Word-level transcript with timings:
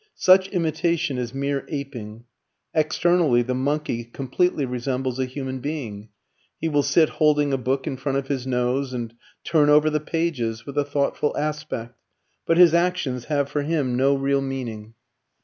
Such 0.17 0.47
imitation 0.47 1.19
is 1.19 1.31
mere 1.31 1.63
aping. 1.69 2.23
Externally 2.73 3.43
the 3.43 3.53
monkey 3.53 4.03
completely 4.03 4.65
resembles 4.65 5.19
a 5.19 5.25
human 5.25 5.59
being; 5.59 6.09
he 6.59 6.67
will 6.69 6.81
sit 6.81 7.07
holding 7.07 7.53
a 7.53 7.57
book 7.59 7.85
in 7.85 7.97
front 7.97 8.17
of 8.17 8.27
his 8.27 8.47
nose, 8.47 8.93
and 8.93 9.13
turn 9.43 9.69
over 9.69 9.91
the 9.91 9.99
pages 9.99 10.65
with 10.65 10.75
a 10.75 10.83
thoughtful 10.85 11.37
aspect, 11.37 11.99
but 12.47 12.57
his 12.57 12.73
actions 12.73 13.25
have 13.25 13.47
for 13.47 13.61
him 13.61 13.95
no 13.95 14.15
real 14.15 14.41
meaning. 14.41 14.95